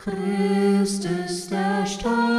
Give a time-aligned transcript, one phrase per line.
[0.00, 2.37] Christ ist erstanden,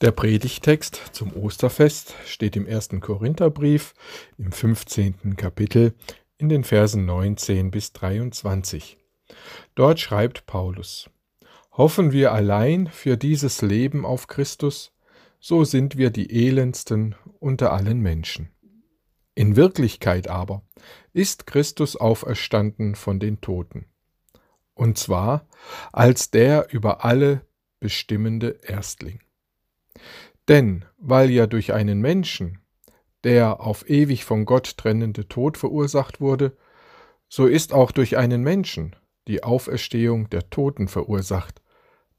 [0.00, 3.94] Der Predigtext zum Osterfest steht im ersten Korintherbrief
[4.38, 5.34] im 15.
[5.34, 5.92] Kapitel
[6.36, 8.96] in den Versen 19 bis 23.
[9.74, 11.10] Dort schreibt Paulus:
[11.72, 14.92] Hoffen wir allein für dieses Leben auf Christus,
[15.40, 18.50] so sind wir die elendsten unter allen Menschen.
[19.34, 20.62] In Wirklichkeit aber
[21.12, 23.86] ist Christus auferstanden von den Toten,
[24.74, 25.48] und zwar
[25.92, 27.40] als der über alle
[27.80, 29.18] bestimmende Erstling.
[30.48, 32.58] Denn weil ja durch einen Menschen,
[33.24, 36.56] der auf ewig von Gott trennende Tod verursacht wurde,
[37.28, 38.96] so ist auch durch einen Menschen
[39.26, 41.60] die Auferstehung der Toten verursacht,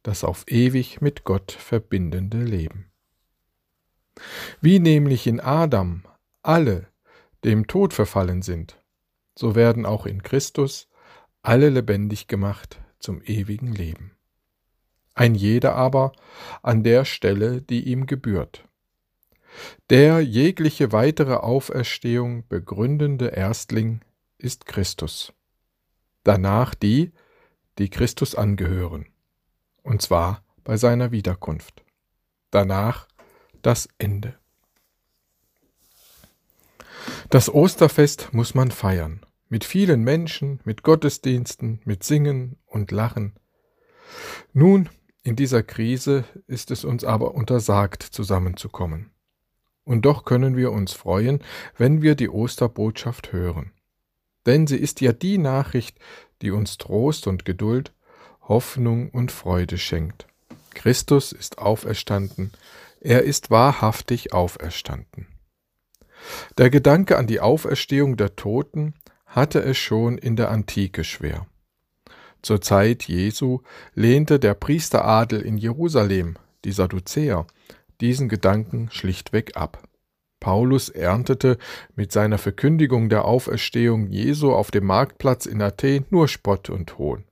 [0.04, 2.92] das auf ewig mit Gott verbindende Leben.
[4.62, 6.04] Wie nämlich in Adam
[6.44, 6.88] alle
[7.44, 8.82] dem Tod verfallen sind,
[9.38, 10.90] so werden auch in Christus
[11.42, 14.19] alle lebendig gemacht zum ewigen Leben.
[15.20, 16.14] Ein jeder aber
[16.62, 18.64] an der Stelle, die ihm gebührt.
[19.90, 24.00] Der jegliche weitere Auferstehung begründende Erstling
[24.38, 25.34] ist Christus.
[26.24, 27.12] Danach die,
[27.80, 29.08] die Christus angehören,
[29.84, 31.84] und zwar bei seiner Wiederkunft.
[32.50, 33.06] Danach
[33.62, 34.40] das Ende.
[37.30, 43.34] Das Osterfest muss man feiern, mit vielen Menschen, mit Gottesdiensten, mit Singen und Lachen.
[44.54, 44.88] Nun,
[45.24, 49.12] in dieser Krise ist es uns aber untersagt, zusammenzukommen.
[49.84, 51.44] Und doch können wir uns freuen,
[51.78, 53.72] wenn wir die Osterbotschaft hören.
[54.46, 55.98] Denn sie ist ja die Nachricht,
[56.42, 57.94] die uns Trost und Geduld,
[58.42, 60.28] Hoffnung und Freude schenkt.
[60.74, 62.52] Christus ist auferstanden,
[63.02, 65.28] er ist wahrhaftig auferstanden.
[66.58, 68.94] Der Gedanke an die Auferstehung der Toten
[69.26, 71.46] hatte es schon in der Antike schwer.
[72.42, 73.62] Zur Zeit Jesu
[73.94, 77.46] lehnte der Priesteradel in Jerusalem, die Sadduzäer,
[78.02, 79.88] diesen Gedanken schlichtweg ab.
[80.40, 81.58] Paulus erntete
[81.96, 87.26] mit seiner Verkündigung der Auferstehung Jesu auf dem Marktplatz in Athen nur Spott und Hohn.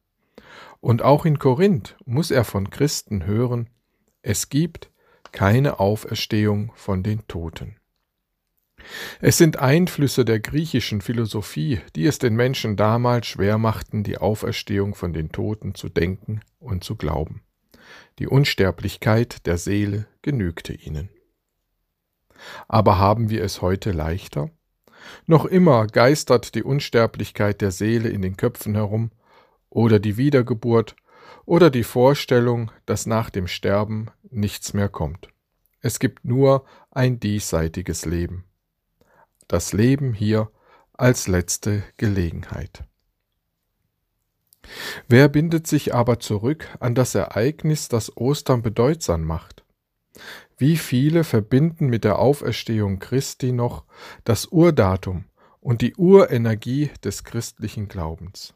[0.81, 3.69] Und auch in Korinth muss er von Christen hören,
[4.22, 4.91] es gibt
[5.31, 7.78] keine Auferstehung von den Toten.
[9.19, 14.95] Es sind Einflüsse der griechischen Philosophie, die es den Menschen damals schwer machten, die Auferstehung
[14.95, 17.41] von den Toten zu denken und zu glauben.
[18.19, 21.09] Die Unsterblichkeit der Seele genügte ihnen.
[22.67, 24.49] Aber haben wir es heute leichter?
[25.25, 29.11] Noch immer geistert die Unsterblichkeit der Seele in den Köpfen herum,
[29.69, 30.95] oder die Wiedergeburt,
[31.45, 35.29] oder die Vorstellung, dass nach dem Sterben nichts mehr kommt.
[35.81, 38.46] Es gibt nur ein diesseitiges Leben
[39.47, 40.51] das Leben hier
[40.93, 42.83] als letzte Gelegenheit.
[45.07, 49.63] Wer bindet sich aber zurück an das Ereignis, das Ostern bedeutsam macht?
[50.57, 53.85] Wie viele verbinden mit der Auferstehung Christi noch
[54.23, 55.25] das Urdatum
[55.61, 58.55] und die Urenergie des christlichen Glaubens?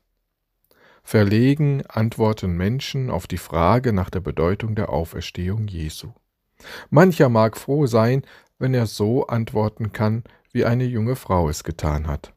[1.04, 6.14] Verlegen antworten Menschen auf die Frage nach der Bedeutung der Auferstehung Jesu.
[6.90, 8.24] Mancher mag froh sein,
[8.60, 10.24] wenn er so antworten kann,
[10.54, 12.34] wie eine junge Frau es getan hat.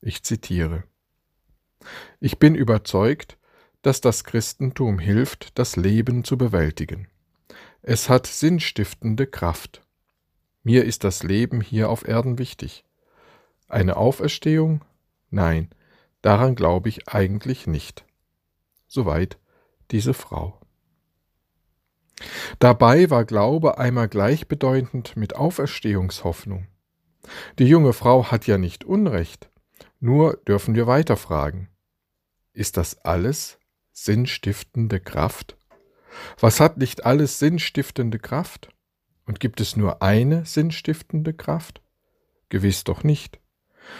[0.00, 0.84] Ich zitiere
[2.20, 3.38] Ich bin überzeugt,
[3.82, 7.08] dass das Christentum hilft, das Leben zu bewältigen.
[7.82, 9.82] Es hat sinnstiftende Kraft.
[10.62, 12.84] Mir ist das Leben hier auf Erden wichtig.
[13.68, 14.82] Eine Auferstehung?
[15.30, 15.68] Nein,
[16.22, 18.06] daran glaube ich eigentlich nicht.
[18.86, 19.38] Soweit
[19.90, 20.58] diese Frau.
[22.58, 26.66] Dabei war Glaube einmal gleichbedeutend mit Auferstehungshoffnung.
[27.58, 29.50] Die junge Frau hat ja nicht Unrecht,
[30.00, 31.68] nur dürfen wir weiterfragen.
[32.52, 33.58] Ist das alles
[33.92, 35.56] sinnstiftende Kraft?
[36.38, 38.68] Was hat nicht alles sinnstiftende Kraft?
[39.26, 41.80] Und gibt es nur eine sinnstiftende Kraft?
[42.50, 43.40] Gewiss doch nicht.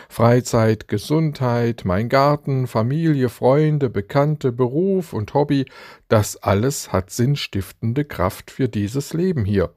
[0.08, 5.66] Freizeit, Gesundheit, mein Garten, Familie, Freunde, Bekannte, Beruf und Hobby,
[6.08, 9.74] das alles hat sinnstiftende Kraft für dieses Leben hier.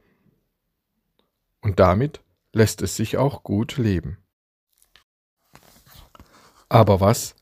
[1.61, 2.21] Und damit
[2.57, 4.17] lässt es sich auch gut leben.
[6.69, 7.35] Aber was,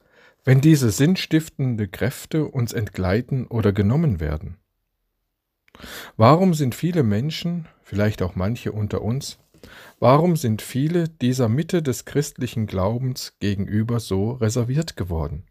[0.44, 4.58] wenn diese sinnstiftende Kräfte uns entgleiten oder genommen werden?
[6.16, 9.40] Warum sind viele Menschen, vielleicht auch manche unter uns,
[10.00, 15.48] warum sind viele dieser Mitte des christlichen Glaubens gegenüber so reserviert geworden?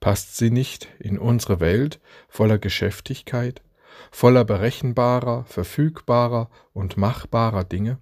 [0.00, 3.62] Passt sie nicht in unsere Welt voller Geschäftigkeit,
[4.10, 7.98] voller berechenbarer, verfügbarer und machbarer Dinge?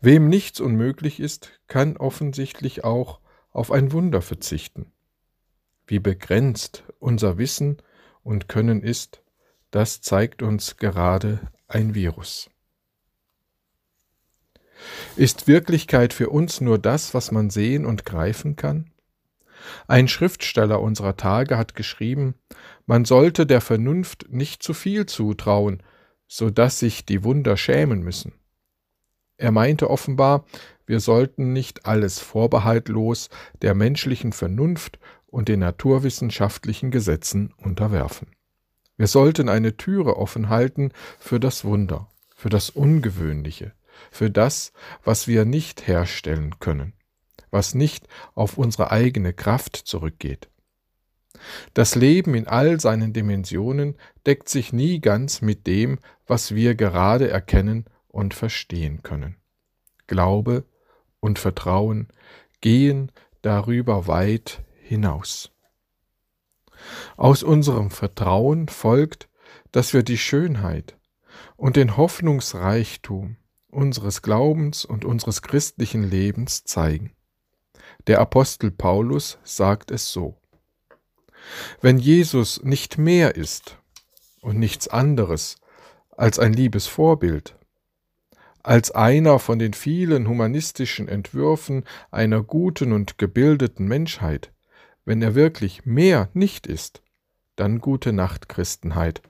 [0.00, 3.20] Wem nichts unmöglich ist, kann offensichtlich auch
[3.50, 4.92] auf ein Wunder verzichten.
[5.86, 7.78] Wie begrenzt unser Wissen
[8.22, 9.22] und Können ist,
[9.70, 12.50] das zeigt uns gerade ein Virus.
[15.16, 18.90] Ist Wirklichkeit für uns nur das, was man sehen und greifen kann?
[19.88, 22.34] Ein Schriftsteller unserer Tage hat geschrieben,
[22.86, 25.82] man sollte der Vernunft nicht zu viel zutrauen,
[26.28, 28.34] so dass sich die Wunder schämen müssen.
[29.38, 30.44] Er meinte offenbar,
[30.84, 33.30] wir sollten nicht alles vorbehaltlos
[33.62, 38.28] der menschlichen Vernunft und den naturwissenschaftlichen Gesetzen unterwerfen.
[38.96, 40.90] Wir sollten eine Türe offen halten
[41.20, 43.72] für das Wunder, für das Ungewöhnliche,
[44.10, 44.72] für das,
[45.04, 46.94] was wir nicht herstellen können,
[47.50, 50.48] was nicht auf unsere eigene Kraft zurückgeht.
[51.74, 53.94] Das Leben in all seinen Dimensionen
[54.26, 57.84] deckt sich nie ganz mit dem, was wir gerade erkennen
[58.18, 59.36] und verstehen können.
[60.08, 60.64] Glaube
[61.20, 62.08] und Vertrauen
[62.60, 63.12] gehen
[63.42, 65.52] darüber weit hinaus.
[67.16, 69.28] Aus unserem Vertrauen folgt,
[69.70, 70.96] dass wir die Schönheit
[71.56, 73.36] und den Hoffnungsreichtum
[73.70, 77.12] unseres Glaubens und unseres christlichen Lebens zeigen.
[78.08, 80.36] Der Apostel Paulus sagt es so.
[81.80, 83.78] Wenn Jesus nicht mehr ist
[84.40, 85.54] und nichts anderes
[86.16, 87.54] als ein liebes Vorbild,
[88.68, 94.52] als einer von den vielen humanistischen Entwürfen einer guten und gebildeten Menschheit,
[95.06, 97.02] wenn er wirklich mehr nicht ist,
[97.56, 99.22] dann gute Nacht, Christenheit.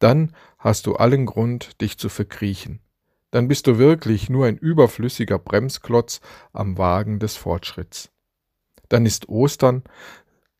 [0.00, 2.80] Dann hast du allen Grund, dich zu verkriechen.
[3.30, 6.20] Dann bist du wirklich nur ein überflüssiger Bremsklotz
[6.52, 8.10] am Wagen des Fortschritts.
[8.90, 9.82] Dann ist Ostern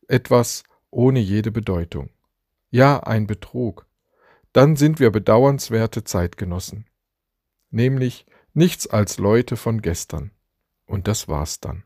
[0.09, 2.09] etwas ohne jede Bedeutung.
[2.71, 3.85] Ja, ein Betrug.
[4.55, 6.87] Dann sind wir bedauernswerte Zeitgenossen.
[7.75, 10.31] Nämlich nichts als Leute von gestern.
[10.87, 11.83] Und das war's dann.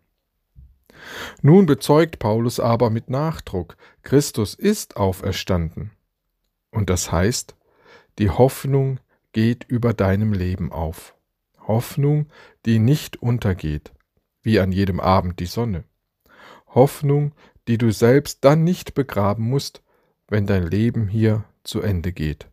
[1.41, 5.93] Nun bezeugt Paulus aber mit Nachdruck, Christus ist auferstanden.
[6.71, 7.57] Und das heißt,
[8.19, 9.01] die Hoffnung
[9.33, 11.15] geht über deinem Leben auf.
[11.67, 12.27] Hoffnung,
[12.67, 13.93] die nicht untergeht,
[14.43, 15.85] wie an jedem Abend die Sonne.
[16.67, 17.33] Hoffnung,
[17.67, 19.83] die du selbst dann nicht begraben musst,
[20.27, 22.47] wenn dein Leben hier zu Ende geht.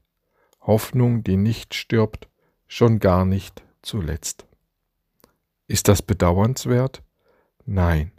[0.62, 2.30] Hoffnung, die nicht stirbt,
[2.68, 4.46] schon gar nicht zuletzt.
[5.68, 7.02] Ist das bedauernswert?
[7.66, 8.12] Nein.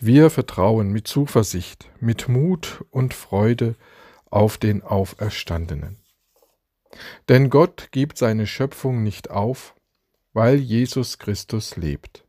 [0.00, 3.76] Wir vertrauen mit Zuversicht, mit Mut und Freude
[4.30, 5.98] auf den Auferstandenen.
[7.28, 9.74] Denn Gott gibt seine Schöpfung nicht auf,
[10.32, 12.24] weil Jesus Christus lebt.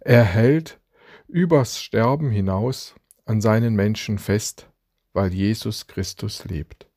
[0.00, 0.80] Er hält
[1.28, 2.94] übers Sterben hinaus
[3.24, 4.68] an seinen Menschen fest,
[5.12, 6.88] weil Jesus Christus lebt.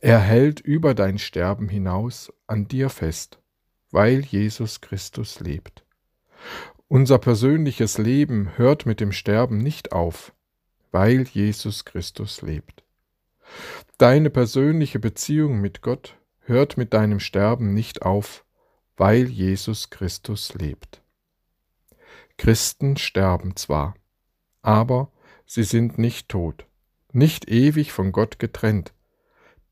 [0.00, 3.40] Er hält über dein Sterben hinaus an dir fest,
[3.90, 5.84] weil Jesus Christus lebt.
[6.88, 10.32] Unser persönliches Leben hört mit dem Sterben nicht auf,
[10.90, 12.84] weil Jesus Christus lebt.
[13.98, 18.44] Deine persönliche Beziehung mit Gott hört mit deinem Sterben nicht auf,
[18.96, 21.02] weil Jesus Christus lebt.
[22.36, 23.94] Christen sterben zwar,
[24.62, 25.12] aber
[25.46, 26.66] sie sind nicht tot,
[27.12, 28.92] nicht ewig von Gott getrennt,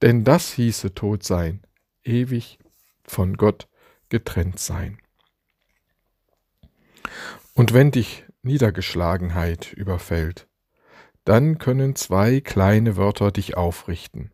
[0.03, 1.63] denn das hieße tot sein,
[2.05, 2.59] ewig
[3.05, 3.69] von Gott
[4.09, 4.99] getrennt sein.
[7.55, 10.47] Und wenn dich Niedergeschlagenheit überfällt,
[11.25, 14.31] dann können zwei kleine Wörter dich aufrichten,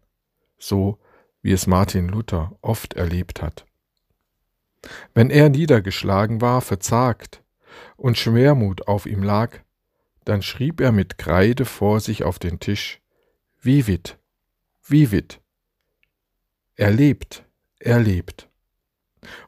[0.58, 0.98] so
[1.42, 3.66] wie es Martin Luther oft erlebt hat.
[5.14, 7.42] Wenn er niedergeschlagen war, verzagt
[7.96, 9.58] und Schwermut auf ihm lag,
[10.24, 13.00] dann schrieb er mit Kreide vor sich auf den Tisch,
[13.60, 14.18] Vivit,
[14.82, 15.40] Vivit.
[16.76, 17.44] Er lebt,
[17.78, 18.48] er lebt.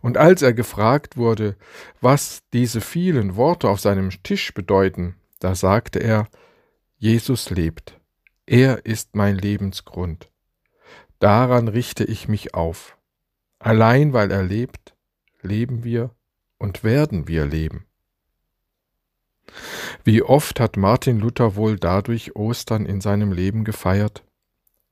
[0.01, 1.57] Und als er gefragt wurde,
[2.01, 6.29] was diese vielen Worte auf seinem Tisch bedeuten, da sagte er,
[6.99, 8.01] Jesus lebt,
[8.47, 10.31] er ist mein Lebensgrund.
[11.19, 12.97] Daran richte ich mich auf.
[13.59, 14.95] Allein weil er lebt,
[15.43, 16.11] leben wir
[16.59, 17.87] und werden wir leben.
[20.05, 24.25] Wie oft hat Martin Luther wohl dadurch Ostern in seinem Leben gefeiert?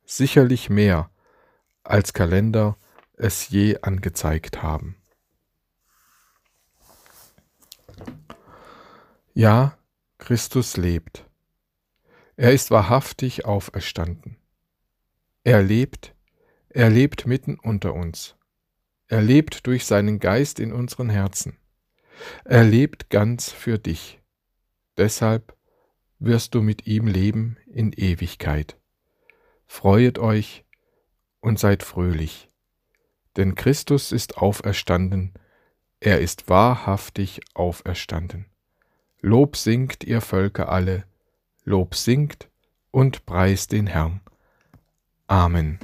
[0.04, 1.10] Sicherlich mehr,
[1.84, 2.76] als Kalender
[3.16, 4.96] es je angezeigt haben.
[9.34, 9.76] Ja,
[10.18, 11.28] Christus lebt.
[12.36, 14.36] Er ist wahrhaftig auferstanden.
[15.44, 16.14] Er lebt,
[16.70, 18.36] er lebt mitten unter uns.
[19.06, 21.58] Er lebt durch seinen Geist in unseren Herzen.
[22.44, 24.20] Er lebt ganz für dich.
[24.96, 25.56] Deshalb
[26.18, 28.78] wirst du mit ihm leben in Ewigkeit.
[29.66, 30.63] Freuet euch
[31.44, 32.48] und seid fröhlich,
[33.36, 35.34] denn Christus ist auferstanden,
[36.00, 38.46] er ist wahrhaftig auferstanden.
[39.20, 41.04] Lob singt ihr Völker alle,
[41.64, 42.48] Lob singt
[42.90, 44.20] und preist den Herrn.
[45.26, 45.78] Amen.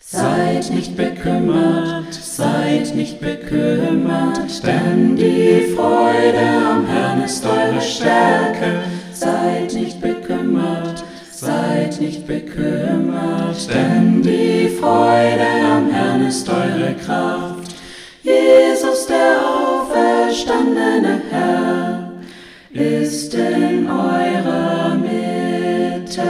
[0.00, 8.82] Seid nicht bekümmert, seid nicht bekümmert, denn die Freude am Herrn ist eure Stärke.
[9.12, 11.04] Seid nicht bekümmert,
[11.40, 17.74] seid nicht bekümmert, denn die Freude am Herrn ist eure Kraft.
[18.22, 22.12] Jesus, der auferstandene Herr,
[22.72, 26.22] ist in eurer Mitte.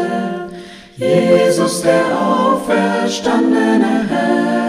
[0.97, 4.60] Jesus, der auferstandene Herr,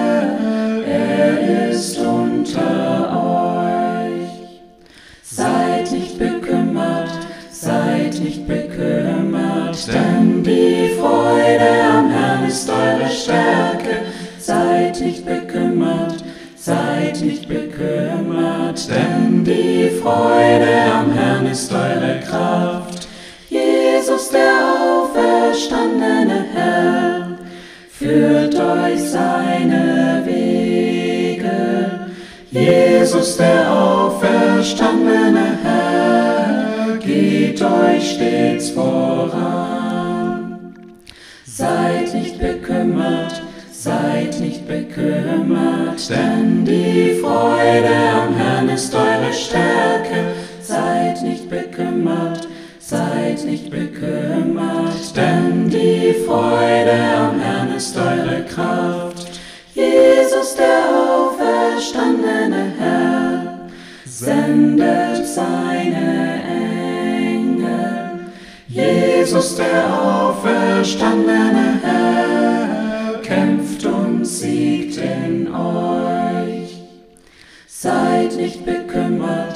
[20.12, 23.08] Freude am Herrn ist eure Kraft.
[23.48, 24.58] Jesus, der
[24.92, 27.38] auferstandene Herr,
[27.90, 32.10] führt euch seine Wege.
[32.50, 40.60] Jesus, der auferstandene Herr, geht euch stets voran.
[41.46, 43.42] Seid nicht bekümmert,
[43.72, 49.81] seid nicht bekümmert, denn die Freude am Herrn ist eure Stärke.
[51.24, 52.48] Nicht bekümmert,
[52.80, 59.40] seid nicht bekümmert, denn die Freude am Herrn ist eure Kraft.
[59.74, 63.70] Jesus, der auferstandene Herr,
[64.06, 66.44] sendet seine
[67.24, 68.32] Engel.
[68.68, 76.82] Jesus, der auferstandene Herr, kämpft und siegt in euch.
[77.68, 79.51] Seid nicht bekümmert,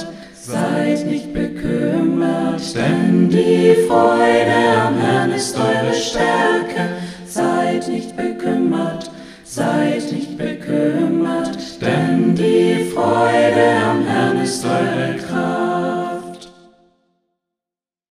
[0.47, 6.89] Seid nicht bekümmert, denn die Freude am Herrn ist eure Stärke.
[7.25, 9.09] Seid nicht bekümmert,
[9.43, 14.94] seid nicht bekümmert, denn die Freude am Herrn ist eure